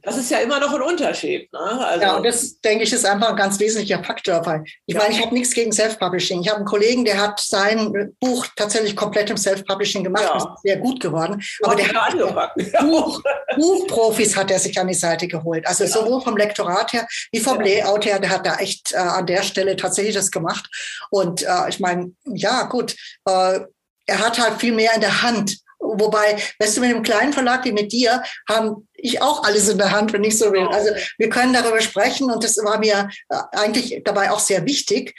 [0.01, 1.51] Das ist ja immer noch ein Unterschied.
[1.51, 1.59] Ne?
[1.59, 4.63] Also, ja, und das, denke ich, ist einfach ein ganz wesentlicher Faktor Fall.
[4.85, 5.01] Ich ja.
[5.01, 6.41] meine, ich habe nichts gegen Self-Publishing.
[6.41, 10.23] Ich habe einen Kollegen, der hat sein Buch tatsächlich komplett im Self-Publishing gemacht.
[10.23, 10.37] Ja.
[10.37, 11.43] ist sehr gut geworden.
[11.59, 12.13] Du Aber der hat
[12.81, 13.21] Buch,
[13.55, 15.65] Buchprofis hat er sich an die Seite geholt.
[15.67, 15.89] Also ja.
[15.89, 18.19] sowohl vom Lektorat her wie vom Layout her.
[18.19, 20.69] Der hat da echt äh, an der Stelle tatsächlich das gemacht.
[21.09, 23.59] Und äh, ich meine, ja gut, äh,
[24.05, 25.62] er hat halt viel mehr in der Hand
[25.99, 29.77] Wobei, weißt du, mit einem kleinen Verlag wie mit dir haben ich auch alles in
[29.77, 30.67] der Hand, wenn ich so will.
[30.67, 35.13] Also wir können darüber sprechen und das war mir äh, eigentlich dabei auch sehr wichtig.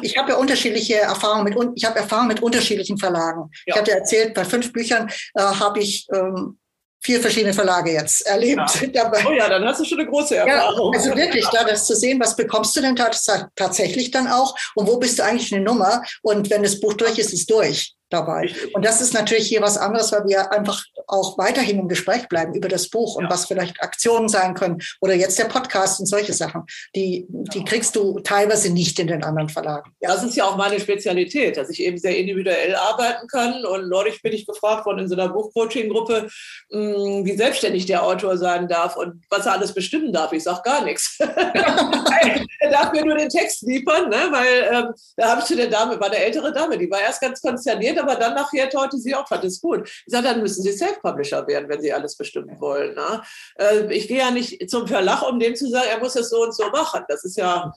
[0.00, 3.50] Ich habe ja unterschiedliche Erfahrungen mit, ich habe Erfahrungen mit unterschiedlichen Verlagen.
[3.66, 3.74] Ja.
[3.74, 6.58] Ich hatte erzählt, bei fünf Büchern äh, habe ich ähm,
[7.02, 8.86] vier verschiedene Verlage jetzt erlebt ja.
[8.94, 9.22] dabei.
[9.26, 10.94] Oh ja, dann hast du schon eine große Erfahrung.
[10.94, 14.86] Ja, also wirklich, da das zu sehen, was bekommst du denn tatsächlich dann auch und
[14.86, 17.95] wo bist du eigentlich eine Nummer und wenn das Buch durch ist, ist es durch
[18.10, 18.50] dabei.
[18.72, 22.54] Und das ist natürlich hier was anderes, weil wir einfach auch weiterhin im Gespräch bleiben
[22.54, 23.30] über das Buch und ja.
[23.30, 26.64] was vielleicht Aktionen sein können oder jetzt der Podcast und solche Sachen.
[26.94, 29.92] Die, die kriegst du teilweise nicht in den anderen Verlagen.
[30.00, 30.14] Ja.
[30.14, 33.64] Das ist ja auch meine Spezialität, dass ich eben sehr individuell arbeiten kann.
[33.64, 36.28] Und neulich bin ich gefragt worden in so einer Buchcoaching-Gruppe,
[36.70, 40.32] hm, wie selbstständig der Autor sein darf und was er alles bestimmen darf.
[40.32, 41.18] Ich sage gar nichts.
[42.60, 44.28] er darf mir nur den Text liefern, ne?
[44.30, 47.20] weil ähm, da habe ich zu der Dame, war eine ältere Dame, die war erst
[47.20, 49.88] ganz konsterniert, geht, aber dann nachher torte sie auch, fand es gut.
[49.88, 52.94] Ich sage, dann müssen Sie Self-Publisher werden, wenn Sie alles bestimmen wollen.
[52.94, 53.22] Ne?
[53.58, 56.42] Äh, ich gehe ja nicht zum Verlag, um dem zu sagen, er muss es so
[56.42, 57.04] und so machen.
[57.08, 57.72] Das ist ja,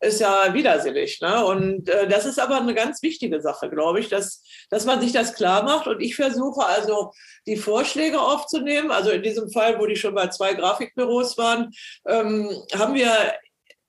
[0.00, 1.20] ist ja widersinnig.
[1.20, 1.44] Ne?
[1.44, 5.12] Und äh, das ist aber eine ganz wichtige Sache, glaube ich, dass, dass man sich
[5.12, 5.86] das klar macht.
[5.86, 7.12] Und ich versuche also,
[7.46, 8.90] die Vorschläge aufzunehmen.
[8.90, 11.70] Also in diesem Fall, wo die schon bei zwei Grafikbüros waren,
[12.06, 13.10] ähm, haben wir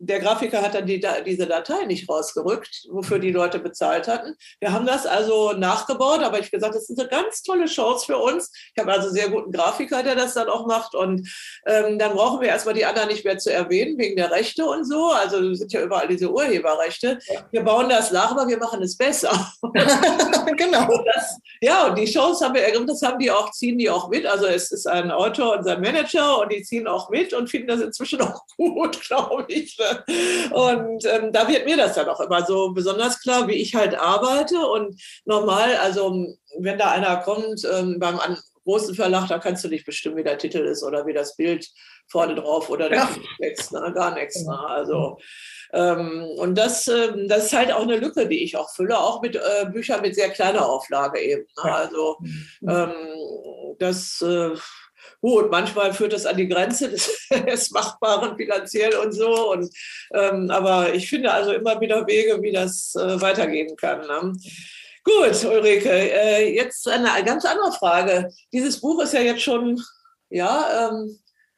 [0.06, 4.36] der Grafiker hat dann die, diese Datei nicht rausgerückt, wofür die Leute bezahlt hatten.
[4.60, 8.06] Wir haben das also nachgebaut, aber ich habe gesagt, das ist eine ganz tolle Chance
[8.06, 8.52] für uns.
[8.76, 10.96] Ich habe also einen sehr guten Grafiker, der das dann auch macht.
[10.96, 11.28] Und
[11.66, 14.86] ähm, dann brauchen wir erstmal die anderen nicht mehr zu erwähnen, wegen der Rechte und
[14.86, 15.10] so.
[15.10, 17.20] Also sind ja überall diese Urheberrechte.
[17.52, 19.52] Wir bauen das nach, aber wir machen es besser.
[20.58, 20.88] genau.
[21.06, 24.10] Das, ja, und die Chance haben wir ergriffen, das haben die auch, ziehen die auch
[24.10, 24.26] mit.
[24.26, 27.68] Also es ist ein Autor und sein Manager und die ziehen auch mit und finden
[27.68, 29.78] das inzwischen auch gut, glaube ich.
[30.52, 33.96] Und ähm, da wird mir das dann auch immer so besonders klar, wie ich halt
[33.96, 34.58] arbeite.
[34.60, 38.20] Und normal, also wenn da einer kommt ähm, beim
[38.64, 41.68] großen Verlag, da kannst du nicht bestimmen, wie der Titel ist oder wie das Bild
[42.08, 43.10] vorne drauf oder der ja.
[43.40, 43.92] Text, ne?
[43.94, 44.44] gar nichts.
[44.44, 44.58] Ne?
[44.68, 45.18] Also
[45.74, 49.22] ähm, und das, ähm, das ist halt auch eine Lücke, die ich auch fülle, auch
[49.22, 51.46] mit äh, Büchern mit sehr kleiner Auflage eben.
[51.64, 51.74] Ne?
[51.74, 52.70] Also mhm.
[52.70, 52.94] ähm,
[53.80, 54.52] das äh,
[55.26, 59.54] Gut, manchmal führt das an die Grenze des, des Machbaren finanziell und so.
[59.54, 59.76] Und,
[60.14, 64.02] ähm, aber ich finde also immer wieder Wege, wie das äh, weitergehen kann.
[64.02, 64.38] Ne?
[65.04, 68.32] Gut, Ulrike, äh, jetzt eine ganz andere Frage.
[68.54, 69.82] Dieses Buch ist ja jetzt schon,
[70.30, 71.18] ja, ähm,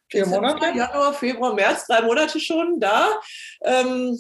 [0.10, 0.68] vier Monate?
[0.68, 3.20] Januar, Februar, März, drei Monate schon da.
[3.64, 4.18] Ähm,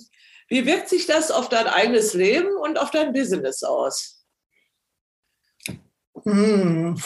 [0.49, 4.25] wie wirkt sich das auf dein eigenes Leben und auf dein Business aus?
[6.25, 6.97] Hm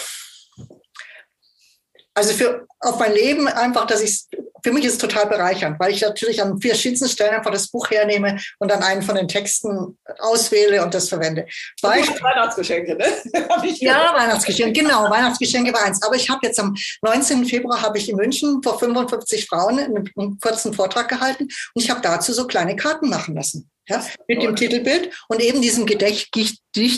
[2.14, 4.28] also für, auf mein Leben einfach, dass ich
[4.64, 7.90] für mich ist es total bereichernd, weil ich natürlich an verschiedensten Stellen einfach das Buch
[7.90, 11.48] hernehme und dann einen von den Texten auswähle und das verwende.
[11.82, 13.06] Beispiel, Weihnachtsgeschenke, ne?
[13.80, 16.02] ja, Weihnachtsgeschenke, genau, Weihnachtsgeschenke war eins.
[16.04, 17.46] Aber ich habe jetzt am 19.
[17.46, 22.02] Februar habe ich in München vor 55 Frauen einen kurzen Vortrag gehalten und ich habe
[22.02, 23.70] dazu so kleine Karten machen lassen.
[23.88, 26.30] Ja, mit dem Titelbild und eben diesem Gedicht,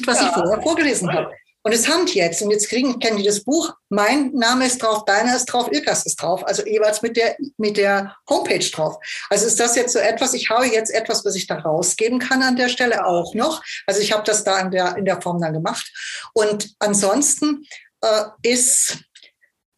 [0.06, 0.28] was ja.
[0.28, 1.32] ich vorher vorgelesen habe.
[1.64, 2.42] Und es haben die jetzt.
[2.42, 3.74] Und jetzt kriegen, kennen die das Buch.
[3.90, 6.46] Mein Name ist drauf, deiner ist drauf, Ilkas ist drauf.
[6.46, 8.98] Also jeweils mit der, mit der Homepage drauf.
[9.30, 12.44] Also ist das jetzt so etwas, ich habe jetzt etwas, was ich da rausgeben kann
[12.44, 13.64] an der Stelle auch noch.
[13.88, 15.90] Also ich habe das da in der, in der Form dann gemacht.
[16.34, 17.66] Und ansonsten
[18.02, 18.98] äh, ist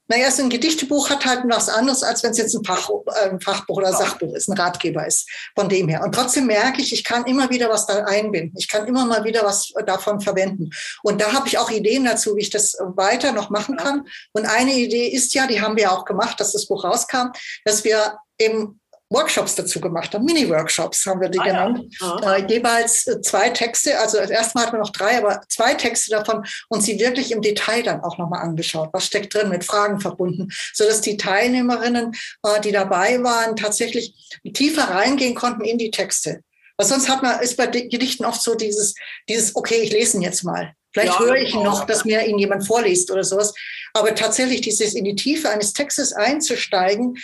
[0.08, 3.30] naja, so ein Gedichtebuch hat halt was anderes, als wenn es jetzt ein, Fach, äh,
[3.30, 6.02] ein Fachbuch oder Sachbuch ist, ein Ratgeber ist, von dem her.
[6.04, 8.56] Und trotzdem merke ich, ich kann immer wieder was da einbinden.
[8.58, 10.70] Ich kann immer mal wieder was davon verwenden.
[11.04, 14.08] Und da habe ich auch Ideen dazu, wie ich das weiter noch machen kann.
[14.34, 17.32] Und eine Idee ist ja, die haben wir auch gemacht, dass das Buch rauskam,
[17.64, 18.80] dass wir eben
[19.16, 21.96] Workshops dazu gemacht haben, Mini-Workshops haben wir die ah, genannt.
[22.00, 22.36] Ja.
[22.36, 26.82] Äh, jeweils zwei Texte, also erstmal hatten wir noch drei, aber zwei Texte davon und
[26.84, 28.90] sie wirklich im Detail dann auch nochmal angeschaut.
[28.92, 34.14] Was steckt drin, mit Fragen verbunden, sodass die Teilnehmerinnen, äh, die dabei waren, tatsächlich
[34.54, 36.42] tiefer reingehen konnten in die Texte.
[36.78, 38.96] Weil sonst hat man, ist bei Gedichten oft so dieses,
[39.30, 40.74] dieses, okay, ich lese ihn jetzt mal.
[40.94, 41.64] Vielleicht ja, höre ich genau.
[41.66, 43.54] noch, dass mir ihn jemand vorliest oder sowas.
[43.94, 47.18] Aber tatsächlich dieses in die Tiefe eines Textes einzusteigen,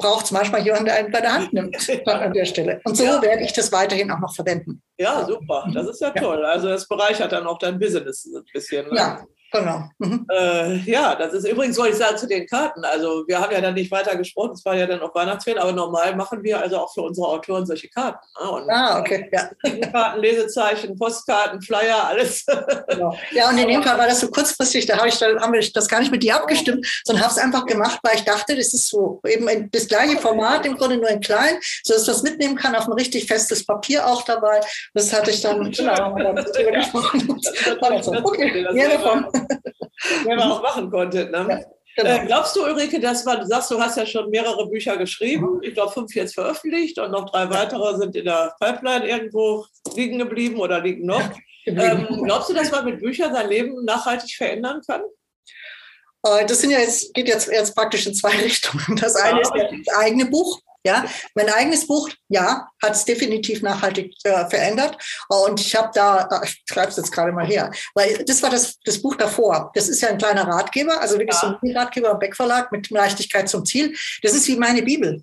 [0.00, 2.80] braucht es manchmal jemanden, der einen bei der Hand nimmt an der Stelle.
[2.84, 3.22] Und so ja.
[3.22, 4.82] werde ich das weiterhin auch noch verwenden.
[4.98, 5.68] Ja, super.
[5.72, 6.44] Das ist ja toll.
[6.44, 8.88] Also das bereichert dann auch dein Business ein bisschen.
[8.88, 8.96] Ne?
[8.96, 9.24] Ja.
[9.52, 9.90] Genau.
[9.98, 10.26] Mhm.
[10.32, 12.84] Äh, ja, das ist übrigens, wollte ich sagen, zu den Karten.
[12.84, 15.72] Also wir haben ja dann nicht weiter gesprochen, es war ja dann auch Weihnachtsferien, aber
[15.72, 18.24] normal machen wir also auch für unsere Autoren solche Karten.
[18.40, 18.50] Ne?
[18.50, 19.28] Und ah, okay.
[19.32, 19.50] Ja.
[19.92, 22.44] Karten, Lesezeichen, Postkarten, Flyer, alles.
[22.88, 23.16] Genau.
[23.32, 25.68] Ja, und in dem Fall war das so kurzfristig, da, hab ich, da haben wir
[25.72, 28.72] das gar nicht mit dir abgestimmt, sondern habe es einfach gemacht, weil ich dachte, das
[28.72, 32.56] ist so eben das gleiche Format, im Grunde nur in klein, sodass man es mitnehmen
[32.56, 34.60] kann, auf ein richtig festes Papier auch dabei.
[34.94, 36.36] Das hatte ich dann, genau, haben wir dann
[36.72, 37.40] gesprochen.
[38.24, 39.39] Okay, ja, davon
[40.24, 41.30] wenn man auch machen konnte.
[41.30, 41.66] Ne?
[41.96, 42.22] Ja, genau.
[42.22, 45.56] äh, glaubst du, Ulrike, dass man, du sagst, du hast ja schon mehrere Bücher geschrieben,
[45.56, 45.62] mhm.
[45.62, 50.18] ich glaube fünf jetzt veröffentlicht und noch drei weitere sind in der Pipeline irgendwo liegen
[50.18, 51.22] geblieben oder liegen noch.
[51.66, 55.02] Ähm, glaubst du, dass man mit Büchern sein Leben nachhaltig verändern kann?
[56.24, 58.96] Äh, das sind ja jetzt, geht jetzt, jetzt praktisch in zwei Richtungen.
[58.96, 64.14] Das eine ist das eigene Buch, ja, mein eigenes Buch, ja, hat es definitiv nachhaltig
[64.24, 64.96] äh, verändert.
[65.28, 68.78] Und ich habe da, ich schreibe es jetzt gerade mal her, weil das war das,
[68.84, 69.70] das Buch davor.
[69.74, 71.58] Das ist ja ein kleiner Ratgeber, also wirklich ja.
[71.60, 73.94] so ein Ratgeber im Beck Verlag mit Leichtigkeit zum Ziel.
[74.22, 75.22] Das ist wie meine Bibel.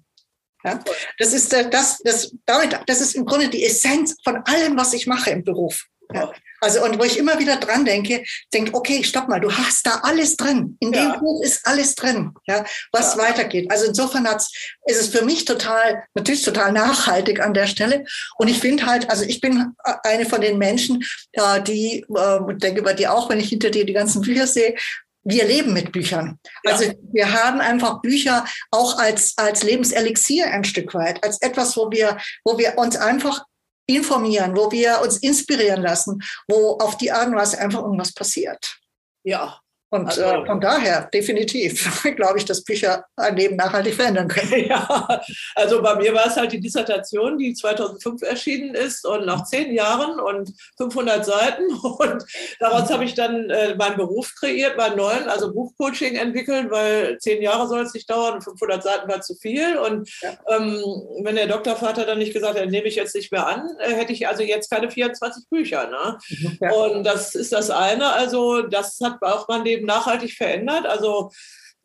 [0.64, 0.80] Ja?
[1.18, 4.94] Das ist äh, das, das, damit, das ist im Grunde die Essenz von allem, was
[4.94, 5.86] ich mache im Beruf.
[6.14, 6.32] Ja.
[6.60, 10.00] Also, und wo ich immer wieder dran denke, denke, okay, stopp mal, du hast da
[10.04, 10.76] alles drin.
[10.80, 11.12] In ja.
[11.12, 13.22] dem Buch ist alles drin, ja, was ja.
[13.22, 13.70] weitergeht.
[13.70, 14.52] Also insofern hat's,
[14.86, 18.06] ist es für mich total, natürlich total nachhaltig an der Stelle.
[18.38, 22.80] Und ich finde halt, also ich bin eine von den Menschen, äh, die, äh, denke
[22.80, 24.76] über die auch, wenn ich hinter dir die ganzen Bücher sehe,
[25.24, 26.40] wir leben mit Büchern.
[26.64, 26.72] Ja.
[26.72, 31.92] Also wir haben einfach Bücher auch als, als Lebenselixier ein Stück weit, als etwas, wo
[31.92, 33.44] wir, wo wir uns einfach
[33.88, 38.78] informieren, wo wir uns inspirieren lassen, wo auf die Art und Weise einfach irgendwas passiert.
[39.24, 44.28] Ja, und also, äh, von daher, definitiv, glaube ich, dass Bücher ein Leben nachhaltig verändern
[44.28, 44.48] können.
[44.68, 45.22] Ja,
[45.56, 49.72] also bei mir war es halt die Dissertation, die 2005 erschienen ist und nach zehn
[49.72, 51.64] Jahren und 500 Seiten.
[51.98, 52.24] Und
[52.60, 57.42] daraus habe ich dann äh, meinen Beruf kreiert, meinen neuen, also Buchcoaching entwickelt, weil zehn
[57.42, 59.78] Jahre soll es nicht dauern und 500 Seiten war zu viel.
[59.78, 60.32] Und ja.
[60.50, 60.82] ähm,
[61.24, 64.14] wenn der Doktorvater dann nicht gesagt hätte, nehme ich jetzt nicht mehr an, äh, hätte
[64.14, 65.88] ich also jetzt keine 24 Bücher.
[65.88, 66.18] Ne?
[66.62, 66.72] Ja.
[66.72, 68.12] Und das ist das eine.
[68.14, 70.86] Also das hat auch mein Leben Leben nachhaltig verändert.
[70.86, 71.32] Also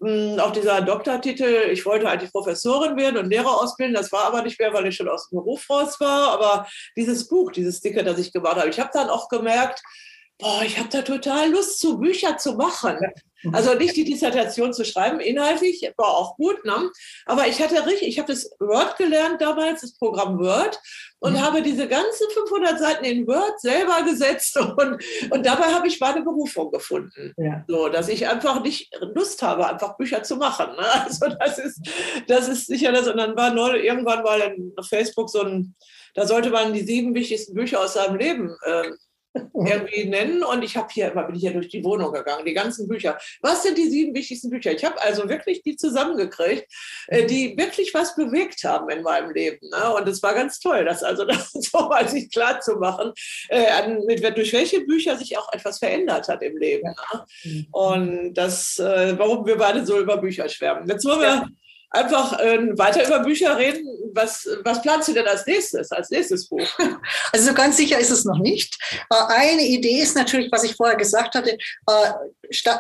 [0.00, 4.42] hm, auch dieser Doktortitel, ich wollte eigentlich Professorin werden und Lehrer ausbilden, das war aber
[4.42, 6.32] nicht mehr, weil ich schon aus dem Beruf raus war.
[6.32, 9.82] Aber dieses Buch, dieses Dicke, das ich gemacht habe, ich habe dann auch gemerkt,
[10.42, 12.98] boah, ich habe da total Lust zu, Bücher zu machen.
[13.42, 13.54] Mhm.
[13.54, 16.90] Also nicht die Dissertation zu schreiben, inhaltlich war auch gut, ne?
[17.26, 20.78] aber ich hatte richtig, ich habe das Word gelernt damals, das Programm Word
[21.20, 21.40] und mhm.
[21.40, 26.22] habe diese ganzen 500 Seiten in Word selber gesetzt und, und dabei habe ich meine
[26.22, 27.32] Berufung gefunden.
[27.36, 27.64] Ja.
[27.66, 30.76] So, dass ich einfach nicht Lust habe, einfach Bücher zu machen.
[30.76, 30.82] Ne?
[31.04, 31.80] Also das ist,
[32.28, 33.08] das ist sicher das.
[33.08, 35.74] Und dann war neu, irgendwann mal auf Facebook so ein,
[36.14, 38.90] da sollte man die sieben wichtigsten Bücher aus seinem Leben äh,
[39.34, 40.42] irgendwie nennen.
[40.42, 43.18] Und ich habe hier immer bin ich ja durch die Wohnung gegangen, die ganzen Bücher.
[43.40, 44.72] Was sind die sieben wichtigsten Bücher?
[44.72, 46.66] Ich habe also wirklich die zusammengekriegt,
[47.08, 49.68] äh, die wirklich was bewegt haben in meinem Leben.
[49.70, 49.94] Ne?
[49.94, 53.12] Und es war ganz toll, das also das so mal sich klar zu machen,
[53.48, 56.94] äh, mit, durch welche Bücher sich auch etwas verändert hat im Leben.
[57.44, 57.66] Ne?
[57.72, 60.88] Und das, äh, warum wir beide so über Bücher schwärmen.
[60.88, 61.48] Jetzt wollen wir
[61.92, 63.86] einfach äh, weiter über Bücher reden.
[64.14, 66.66] Was, was planst du denn als nächstes, als nächstes Buch?
[67.32, 68.76] Also so ganz sicher ist es noch nicht.
[69.10, 72.10] Äh, eine Idee ist natürlich, was ich vorher gesagt hatte, äh,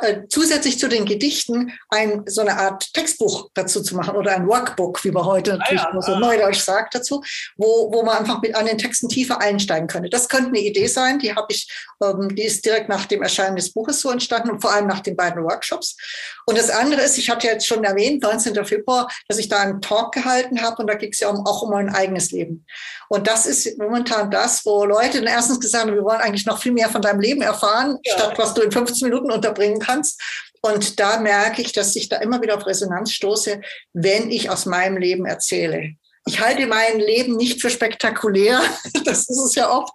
[0.02, 4.46] äh, zusätzlich zu den Gedichten ein, so eine Art Textbuch dazu zu machen oder ein
[4.46, 6.18] Workbook, wie man heute ah natürlich ah, ja, so ah.
[6.18, 7.22] neudeutsch sagt dazu,
[7.56, 10.10] wo, wo man einfach mit an den Texten tiefer einsteigen könnte.
[10.10, 11.70] Das könnte eine Idee sein, die habe ich,
[12.02, 15.00] ähm, die ist direkt nach dem Erscheinen des Buches so entstanden und vor allem nach
[15.00, 15.96] den beiden Workshops.
[16.46, 18.64] Und das andere ist, ich hatte jetzt schon erwähnt, 19.
[18.64, 21.62] Februar dass ich da einen Talk gehalten habe und da ging es ja um, auch
[21.62, 22.66] um mein eigenes Leben.
[23.08, 26.60] Und das ist momentan das, wo Leute dann erstens gesagt haben, wir wollen eigentlich noch
[26.60, 28.14] viel mehr von deinem Leben erfahren, ja.
[28.14, 30.20] statt was du in 15 Minuten unterbringen kannst.
[30.62, 33.60] Und da merke ich, dass ich da immer wieder auf Resonanz stoße,
[33.92, 35.96] wenn ich aus meinem Leben erzähle.
[36.24, 38.62] Ich halte mein Leben nicht für spektakulär,
[39.04, 39.92] das ist es ja oft,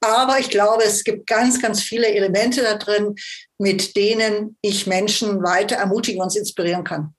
[0.00, 3.14] aber ich glaube, es gibt ganz, ganz viele Elemente da drin,
[3.58, 7.14] mit denen ich Menschen weiter ermutigen und inspirieren kann.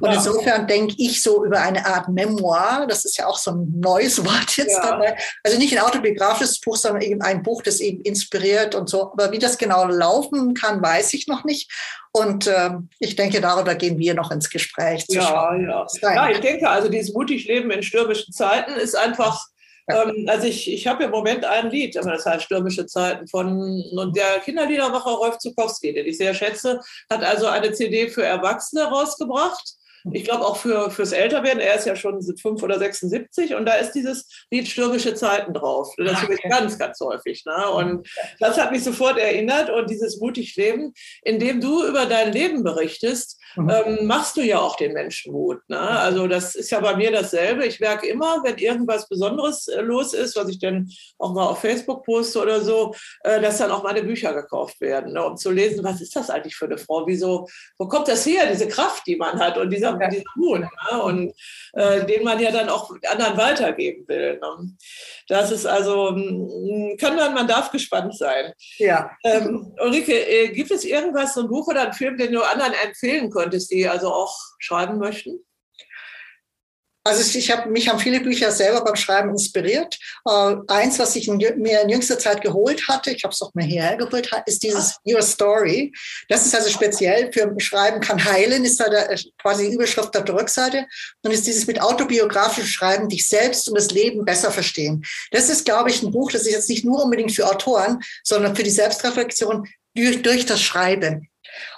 [0.00, 0.16] Und ja.
[0.16, 4.24] insofern denke ich so über eine Art Memoir, das ist ja auch so ein neues
[4.24, 4.90] Wort jetzt ja.
[4.90, 5.16] dabei.
[5.42, 9.12] Also nicht ein autobiografisches Buch, sondern eben ein Buch, das eben inspiriert und so.
[9.12, 11.70] Aber wie das genau laufen kann, weiß ich noch nicht.
[12.12, 15.04] Und äh, ich denke, darüber gehen wir noch ins Gespräch.
[15.08, 15.86] ja, ja.
[16.00, 19.46] ja, ich denke, also dieses mutig Leben in stürmischen Zeiten ist einfach
[19.88, 24.16] ähm, also ich, ich habe im Moment ein Lied, das heißt Stürmische Zeiten von und
[24.16, 29.74] der Kinderliedermacher Rolf Zukowski, den ich sehr schätze, hat also eine CD für Erwachsene rausgebracht.
[30.12, 33.74] Ich glaube auch für, fürs Älterwerden, er ist ja schon fünf oder 76 und da
[33.74, 35.94] ist dieses Lied Stürmische Zeiten drauf.
[35.96, 37.42] Das höre ich ganz, ganz häufig.
[37.46, 37.70] Ne?
[37.70, 38.06] Und
[38.38, 40.92] das hat mich sofort erinnert und dieses mutig Leben,
[41.22, 43.70] in dem du über dein Leben berichtest, mhm.
[43.70, 45.60] ähm, machst du ja auch den Menschen Mut.
[45.68, 45.78] Ne?
[45.78, 47.66] Also das ist ja bei mir dasselbe.
[47.66, 51.60] Ich merke immer, wenn irgendwas Besonderes äh, los ist, was ich dann auch mal auf
[51.60, 55.24] Facebook poste oder so, äh, dass dann auch meine Bücher gekauft werden, ne?
[55.24, 57.06] um zu lesen, was ist das eigentlich für eine Frau?
[57.06, 57.46] Wieso,
[57.78, 60.08] wo kommt das her, diese Kraft, die man hat und dieser, ja.
[60.08, 61.02] dieser Mut ne?
[61.02, 61.34] und
[61.74, 64.38] äh, den man ja dann auch anderen weitergeben will.
[64.38, 64.70] Ne?
[65.28, 68.52] Das ist also, hm, kann man, man darf gespannt sein.
[68.78, 69.10] Ja.
[69.24, 72.72] Ähm, Ulrike, äh, gibt es irgendwas, so ein Buch oder einen Film, den du anderen
[72.84, 75.44] empfehlen könntest, die also auch schreiben möchten?
[77.06, 79.98] Also ich habe mich haben viele Bücher selber beim Schreiben inspiriert.
[80.26, 83.66] Äh, eins, was ich mir in jüngster Zeit geholt hatte, ich habe es auch mir
[83.66, 85.92] hierher geholt, ist dieses Your Story.
[86.30, 90.24] Das ist also speziell für Schreiben kann heilen, ist da der, quasi die Überschrift auf
[90.24, 90.86] der Rückseite
[91.22, 95.04] und ist dieses mit autobiografischem Schreiben dich selbst und das Leben besser verstehen.
[95.30, 98.56] Das ist, glaube ich, ein Buch, das ist jetzt nicht nur unbedingt für Autoren, sondern
[98.56, 101.28] für die Selbstreflexion durch, durch das Schreiben.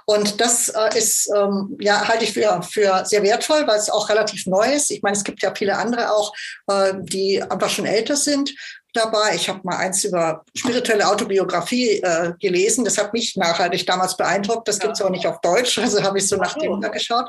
[0.04, 4.08] Und das äh, ist, ähm, ja, halte ich für, für sehr wertvoll, weil es auch
[4.08, 4.90] relativ neu ist.
[4.90, 6.32] Ich meine, es gibt ja viele andere auch,
[6.68, 8.54] äh, die einfach schon älter sind
[8.96, 9.34] dabei.
[9.34, 12.84] Ich habe mal eins über spirituelle Autobiografie äh, gelesen.
[12.84, 14.66] Das hat mich nachhaltig damals beeindruckt.
[14.66, 14.84] Das ja.
[14.84, 17.28] gibt es auch nicht auf Deutsch, also habe ich so nach dem da geschaut.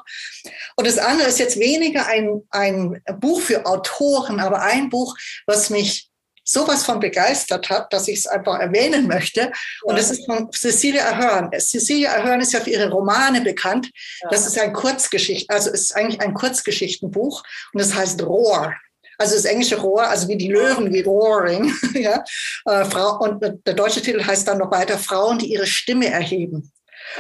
[0.75, 5.69] Und das andere ist jetzt weniger ein, ein Buch für Autoren, aber ein Buch, was
[5.69, 6.06] mich
[6.47, 9.51] sowas von begeistert hat, dass ich es einfach erwähnen möchte.
[9.83, 11.51] Und das ist von Cecilia Ahern.
[11.59, 13.91] Cecilia Ahern ist ja für ihre Romane bekannt.
[14.31, 18.73] Das ist ein Kurzgeschicht, also ist eigentlich ein Kurzgeschichtenbuch und das heißt Roar.
[19.19, 21.73] Also das englische Roar, also wie die Löwen, wie Roaring.
[21.95, 22.23] ja.
[22.65, 26.71] Äh, Frau, und der deutsche Titel heißt dann noch weiter Frauen, die ihre Stimme erheben.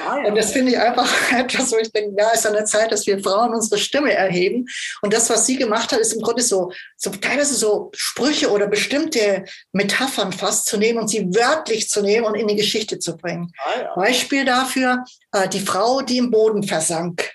[0.05, 0.27] Ah, ja.
[0.27, 3.07] Und das finde ich einfach etwas, wo ich denke, ja, ist an der Zeit, dass
[3.07, 4.67] wir Frauen unsere Stimme erheben.
[5.01, 8.67] Und das, was sie gemacht hat, ist im Grunde so, so teilweise so Sprüche oder
[8.67, 13.17] bestimmte Metaphern fast zu nehmen und sie wörtlich zu nehmen und in die Geschichte zu
[13.17, 13.51] bringen.
[13.63, 13.95] Ah, ja.
[13.95, 17.31] Beispiel dafür, äh, die Frau, die im Boden versank.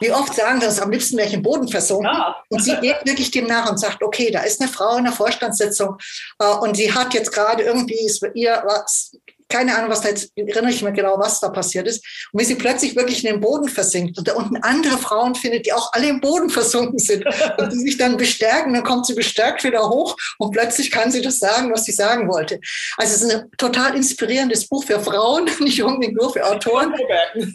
[0.00, 2.06] Wie oft sagen das, am liebsten wäre ich im Boden versunken.
[2.12, 2.36] Ja.
[2.48, 5.12] Und sie geht wirklich dem nach und sagt, okay, da ist eine Frau in der
[5.12, 5.96] Vorstandssitzung
[6.40, 9.12] äh, und sie hat jetzt gerade irgendwie, ihr was
[9.52, 12.04] keine Ahnung, was da jetzt, erinnere ich mich genau, was da passiert ist.
[12.32, 15.66] Und wie sie plötzlich wirklich in den Boden versinkt und da unten andere Frauen findet,
[15.66, 17.24] die auch alle im Boden versunken sind
[17.58, 21.20] und die sich dann bestärken, dann kommt sie bestärkt wieder hoch und plötzlich kann sie
[21.20, 22.60] das sagen, was sie sagen wollte.
[22.96, 26.94] Also es ist ein total inspirierendes Buch für Frauen, nicht unbedingt nur für Autoren.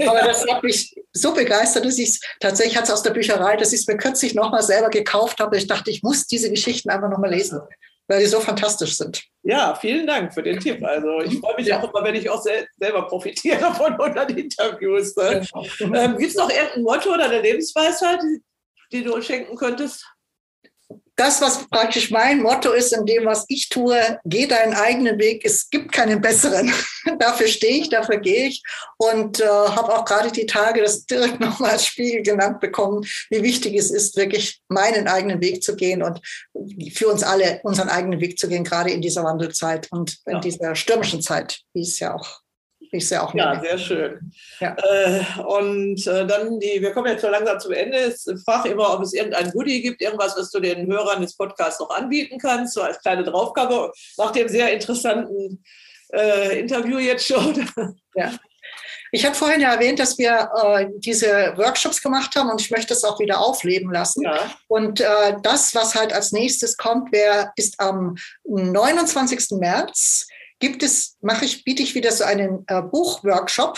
[0.06, 3.58] Aber das hat mich so begeistert, dass ich es tatsächlich hat es aus der Bücherei,
[3.58, 5.58] dass ich es mir kürzlich nochmal selber gekauft habe.
[5.58, 7.60] Ich dachte, ich muss diese Geschichten einfach nochmal lesen
[8.08, 9.24] weil die so fantastisch sind.
[9.48, 10.84] Ja, vielen Dank für den Tipp.
[10.84, 11.80] Also ich freue mich ja.
[11.80, 15.16] auch immer, wenn ich auch sel selber profitiere davon unter den Interviews.
[15.16, 15.42] Ne?
[15.80, 18.42] Ähm, Gibt es noch irgendein Motto oder eine Lebensweisheit, die,
[18.92, 20.06] die du schenken könntest?
[21.18, 25.44] Das, was praktisch mein Motto ist in dem, was ich tue, geh deinen eigenen Weg.
[25.44, 26.72] Es gibt keinen besseren.
[27.20, 28.62] dafür stehe ich, dafür gehe ich
[28.98, 33.42] und äh, habe auch gerade die Tage das direkt nochmal als Spiegel genannt bekommen, wie
[33.42, 36.22] wichtig es ist, wirklich meinen eigenen Weg zu gehen und
[36.94, 40.40] für uns alle unseren eigenen Weg zu gehen, gerade in dieser Wandelzeit und in ja.
[40.40, 42.42] dieser stürmischen Zeit, wie es ja auch
[42.92, 43.34] ich sehe auch.
[43.34, 44.32] Ja, sehr schön.
[44.60, 44.76] Ja.
[44.76, 48.14] Äh, und äh, dann die, wir kommen jetzt so langsam zum Ende.
[48.16, 51.80] Ich frage immer, ob es irgendein Goodie gibt, irgendwas, was du den Hörern des Podcasts
[51.80, 55.64] noch anbieten kannst, so als kleine Draufgabe nach dem sehr interessanten
[56.14, 57.68] äh, Interview jetzt schon.
[58.16, 58.32] Ja.
[59.12, 62.94] Ich habe vorhin ja erwähnt, dass wir äh, diese Workshops gemacht haben und ich möchte
[62.94, 64.24] es auch wieder aufleben lassen.
[64.24, 64.38] Ja.
[64.68, 69.52] Und äh, das, was halt als nächstes kommt, wär, ist am 29.
[69.52, 70.28] März
[70.60, 73.78] gibt es, mache ich, biete ich wieder so einen äh, Buchworkshop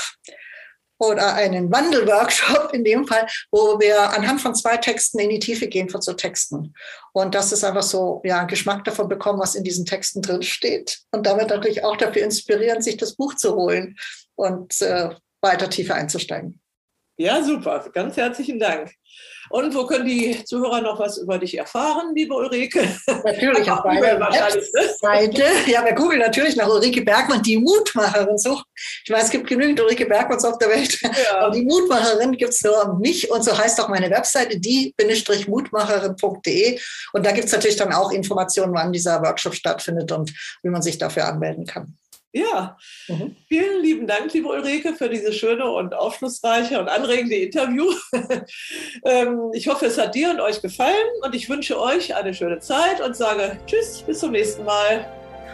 [0.99, 5.67] oder einen Wandelworkshop in dem Fall, wo wir anhand von zwei Texten in die Tiefe
[5.67, 6.73] gehen von so Texten.
[7.13, 10.99] Und das ist einfach so, ja, Geschmack davon bekommen, was in diesen Texten drin steht.
[11.11, 13.97] Und damit natürlich auch dafür inspirieren, sich das Buch zu holen
[14.35, 15.09] und äh,
[15.41, 16.59] weiter tiefer einzusteigen.
[17.19, 17.85] Ja, super.
[17.91, 18.93] Ganz herzlichen Dank.
[19.49, 22.87] Und wo können die Zuhörer noch was über dich erfahren, liebe Ulrike?
[23.25, 25.43] Natürlich auf meiner Webseite.
[25.67, 28.65] Ja, bei Google natürlich nach Ulrike Bergmann, die Mutmacherin sucht.
[29.03, 30.97] Ich weiß, es gibt genügend Ulrike Bergmanns auf der Welt.
[31.01, 31.39] Ja.
[31.39, 36.79] Aber die Mutmacherin gibt es nur mich und so heißt auch meine Webseite, die-mutmacherin.de.
[37.11, 40.31] Und da gibt es natürlich dann auch Informationen, wann dieser Workshop stattfindet und
[40.63, 41.98] wie man sich dafür anmelden kann.
[42.31, 43.35] Ja, mhm.
[43.47, 47.91] vielen lieben Dank, liebe Ulrike, für dieses schöne und aufschlussreiche und anregende Interview.
[49.05, 52.59] Ähm, ich hoffe, es hat dir und euch gefallen und ich wünsche euch eine schöne
[52.59, 55.07] Zeit und sage Tschüss, bis zum nächsten Mal.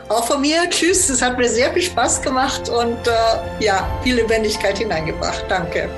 [0.10, 4.16] Auch von mir, Tschüss, es hat mir sehr viel Spaß gemacht und äh, ja, viel
[4.16, 5.46] Lebendigkeit hineingebracht.
[5.48, 5.90] Danke.